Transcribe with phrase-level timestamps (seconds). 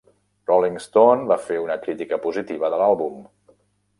[0.51, 3.21] "Rolling Stone" va fer una crítica positiva de l'àlbum.